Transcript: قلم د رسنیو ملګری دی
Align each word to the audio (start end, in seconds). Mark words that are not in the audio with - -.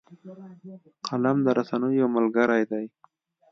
قلم 1.07 1.37
د 1.45 1.47
رسنیو 1.57 2.05
ملګری 2.15 2.63
دی 2.71 2.85